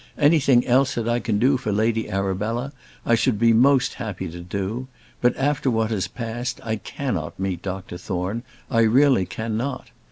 [0.17, 2.73] Anything else that I could do for Lady Arabella,
[3.05, 4.87] I should be most happy to do;
[5.21, 9.91] but after what has passed, I cannot meet Doctor Thorne; I really cannot.